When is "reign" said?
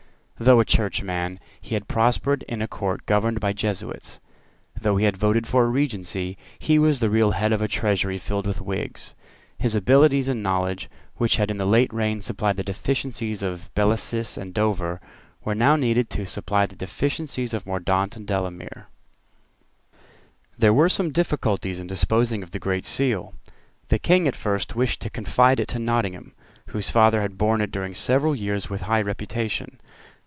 11.93-12.23